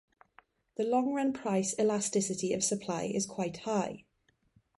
The 0.77 0.83
long-run 0.83 1.31
price 1.31 1.77
elasticity 1.77 2.53
of 2.53 2.63
supply 2.63 3.03
is 3.03 3.27
quite 3.27 3.57
high. 3.57 4.05